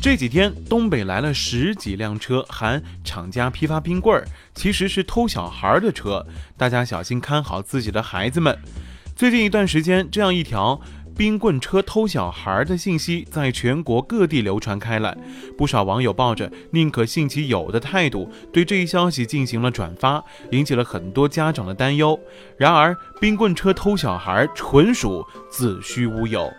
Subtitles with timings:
[0.00, 6.26] 这几天东北来了十几辆车，喊厂家批发冰棍儿，其实是偷小孩的车，
[6.56, 8.56] 大家小心看好自己的孩子们。
[9.14, 10.80] 最近一段时间，这样一条
[11.16, 15.16] 冰棍车偷小孩的信息在全国各地流传开来，
[15.56, 20.22] 不少网友抱着宁可信其有的态度，对这一消息进行了转发，
[20.52, 22.20] 引起了很多家长的担忧。
[22.58, 26.52] 然而，冰棍车偷小孩纯属子虚乌有。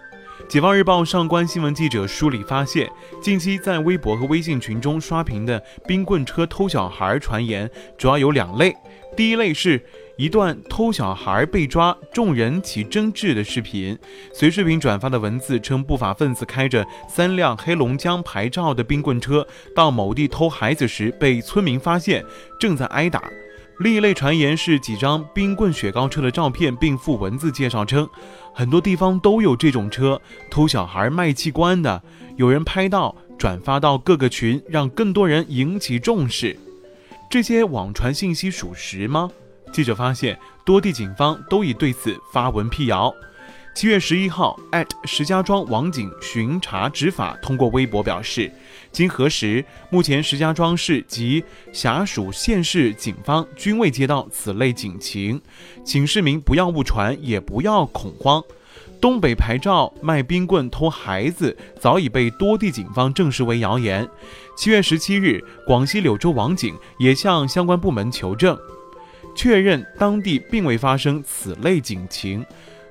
[0.47, 2.89] 解放日报上官新闻记者梳理发现，
[3.21, 8.73] 近期在微博和微信群中刷屏的冰棍车偷小孩传言，主要有两类。
[9.13, 9.83] 第一类是
[10.15, 13.97] 一段偷小孩被抓、众人起争执的视频，
[14.33, 19.45] 随视频转发的文字称，不法分子开着三辆黑龙江牌照的冰棍车
[19.75, 22.23] 到某地偷孩子时，被村民发现，
[22.57, 23.29] 正在挨打。
[23.79, 28.09] 另一类传言是几张冰棍雪糕车的照片，并附文字介绍称，
[28.51, 32.01] 很多地方都有这种车偷小孩卖器官的，
[32.37, 36.57] 有人拍到转发到各个群，让更多人引起重视。
[37.29, 39.29] 这些网传信息属实吗？
[39.71, 43.13] 记者发现，多地警方都已对此发文辟谣。
[43.77, 44.59] 七月十一号，
[45.03, 48.51] 石家庄网警巡查执法通过微博表示，
[48.91, 55.39] 经核实，目前石家庄市及辖属县市警方均未接到此类警情，
[55.85, 58.43] 请市民不要误传，也不要恐慌。
[58.99, 64.09] 东北牌照卖冰棍偷孩子早已被多地警方证实为谣言。
[64.57, 68.57] 七月十七日，广西柳州网警也向相关部门求证，
[69.35, 72.43] 确认当地并未发生此类警情。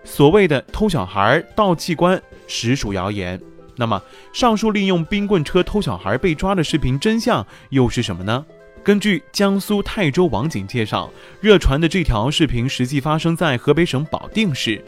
[0.06, 3.38] 所谓的偷小孩、盗器官实属谣言。
[3.74, 4.00] 那么，
[4.32, 8.46] 上述利用冰棍车偷小孩被抓的视频真相又是什么呢？
[8.82, 11.10] 根据江苏泰州网警介绍，
[11.40, 14.82] 热传的这条视频实际发生在河北省保定市，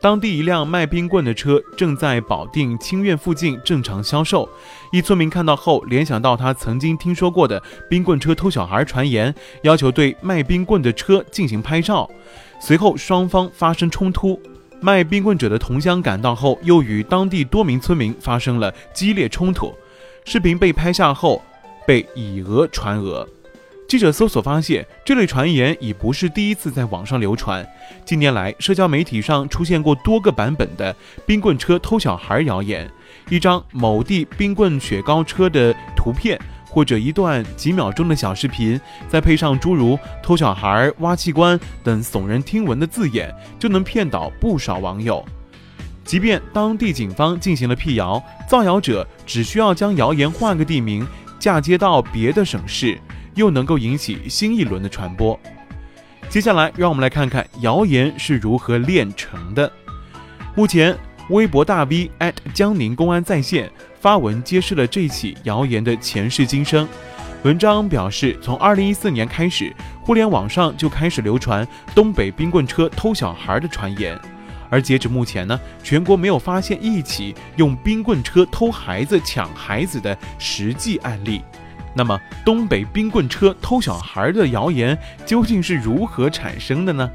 [0.00, 4.48] 当地一辆卖冰棍的车正在保定清苑附近正常销售。
[4.90, 9.32] 一村民看到后，联想到他曾经听说过的冰棍车偷小孩传言，
[9.62, 12.10] 要求对卖冰棍的车进行拍照。
[12.60, 14.38] 随后，双方发生冲突。
[14.80, 19.72] 卖冰棍者的同乡赶到后，又与当地多名村民发生了激烈冲突。
[20.24, 21.42] 视频被拍下后，
[21.86, 23.26] 被以讹传讹。
[23.86, 27.66] 记者搜索发现，这类传言已不是第一次在网上流传。
[28.04, 30.94] 近年来，社交媒体上出现过多个版本的
[31.26, 32.90] 冰棍车偷小孩谣言，
[33.28, 36.40] 一张某地冰棍雪糕车的图片。
[36.74, 45.24] 或者一段几秒钟的小视频，再配上诸如“偷小孩”“挖器官”等耸人听闻的字眼，就能骗倒不少网友。
[46.04, 51.06] 即便当地警方进行了辟谣，造谣者只需要将谣言换个地名，
[51.38, 52.98] 嫁接到别的省市，
[53.36, 55.38] 又能够引起新一轮的传播。
[56.28, 59.70] 接下来，让我们来看看谣言是如何炼成的。
[60.56, 60.98] 目前，
[61.30, 62.10] 微博大 V
[62.52, 63.70] 江宁公安在线。
[64.00, 66.86] 发文揭示了这起谣言的前世今生。
[67.42, 74.18] 文章表示，从二零一四年开始，互联网上就开始流传东北冰棍车偷小孩的传言，
[74.68, 81.40] 而截止目前呢，全国没有发现一起用冰棍车偷孩子、抢孩子的实际案例。
[81.94, 87.10] 那么，东北冰棍车偷小孩的谣言究竟是如何产生的呢？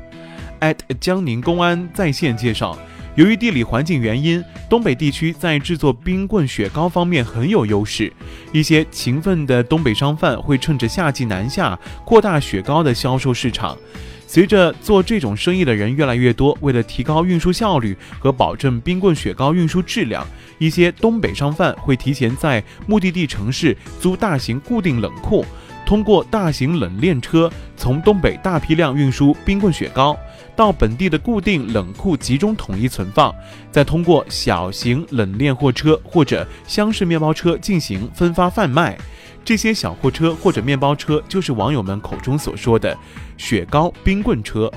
[1.00, 2.76] 江宁公安在线介绍。
[3.20, 8.10] 由于地理环境原因，东北地区在制作冰棍雪糕方面很有优势。
[8.54, 13.78] 一些勤奋的东北商贩会趁着夏季南下，扩大雪糕的销售市场。
[14.26, 20.26] 随着做这种生意的人越来越多，为了提高运输效率和保证冰棍雪糕运输质量，
[20.58, 25.46] 一些东北商贩会提前在目的地城市租大型固定冷库，
[25.90, 30.16] 通过大型冷链车从东北大批量运输冰棍雪糕。
[30.56, 33.34] 到本地的固定冷库集中统一存放，
[33.72, 38.96] 再通过小型冷链货车或者厢式面包车进行分发贩卖。
[39.44, 42.96] 这些小货车或者面包车就是网友们口中所说的
[43.36, 44.72] “雪糕冰棍车”。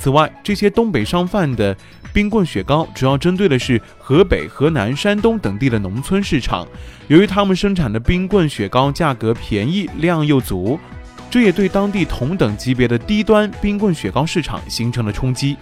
[0.00, 1.76] 此外，这些东北商贩的
[2.10, 6.66] 冰棍雪糕主要针对的是河北、河南、山东等地的农村市场。
[7.08, 10.80] 由于他们生产的冰棍雪糕价格便宜，量又足。
[11.30, 15.54] 这也对当地同等级别的低端冰棍雪糕市场形成了冲击。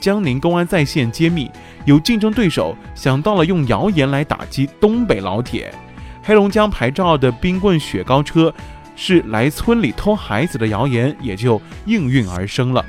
[0.00, 1.50] 江宁公安在线揭秘，
[1.84, 5.74] 有竞争对手想到了用谣言来打击东北老铁。
[6.22, 8.54] 黑龙江牌照的冰棍雪糕车
[8.94, 12.84] 是来村里偷孩子的谣言也就应运而生了。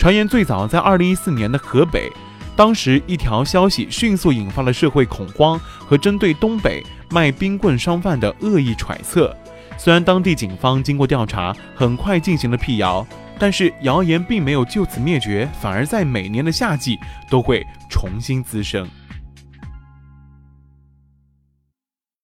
[0.00, 2.10] 传言最早在二零一四年的河北，
[2.56, 9.36] 当时一条消息迅速引发了社会恐慌和针对东北卖冰棍商贩的恶意揣测。
[9.76, 13.06] 虽然当地警方经过调查，很快进行了辟谣，
[13.38, 16.98] 但是谣言并没有就此灭绝，反而在每年的夏季
[17.28, 18.88] 都会重新滋生。